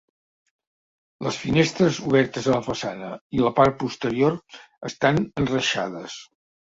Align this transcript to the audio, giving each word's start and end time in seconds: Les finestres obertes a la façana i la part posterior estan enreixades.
Les 1.25 1.35
finestres 1.41 1.99
obertes 2.07 2.47
a 2.49 2.55
la 2.55 2.63
façana 2.69 3.09
i 3.39 3.43
la 3.47 3.53
part 3.59 3.77
posterior 3.87 4.39
estan 4.91 5.21
enreixades. 5.45 6.17